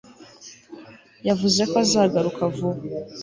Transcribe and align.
Yavuze 1.27 1.61
ko 1.69 1.75
azagaruka 1.83 2.41
vuba 2.55 2.79